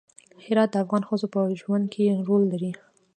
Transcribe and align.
هرات 0.45 0.69
د 0.71 0.75
افغان 0.83 1.03
ښځو 1.09 1.27
په 1.33 1.39
ژوند 1.61 1.85
کې 1.93 2.03
رول 2.27 2.43
لري. 2.51 2.71